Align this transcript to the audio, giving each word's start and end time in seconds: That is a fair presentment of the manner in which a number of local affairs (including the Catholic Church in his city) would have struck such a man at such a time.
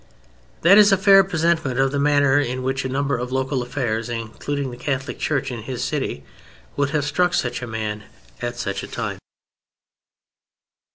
That 0.63 0.79
is 0.79 0.91
a 0.91 0.97
fair 0.97 1.23
presentment 1.23 1.77
of 1.79 1.91
the 1.91 1.99
manner 1.99 2.39
in 2.39 2.63
which 2.63 2.83
a 2.83 2.89
number 2.89 3.19
of 3.19 3.31
local 3.31 3.61
affairs 3.61 4.09
(including 4.09 4.71
the 4.71 4.77
Catholic 4.77 5.19
Church 5.19 5.51
in 5.51 5.61
his 5.61 5.83
city) 5.83 6.23
would 6.75 6.89
have 6.89 7.05
struck 7.05 7.35
such 7.35 7.61
a 7.61 7.67
man 7.67 8.05
at 8.41 8.57
such 8.57 8.81
a 8.81 8.87
time. 8.87 9.19